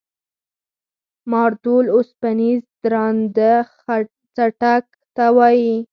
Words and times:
مارتول 1.31 1.85
اوسپنیز 1.95 2.61
درانده 2.83 3.51
څټک 4.35 4.85
ته 5.15 5.25
وایي. 5.37 5.73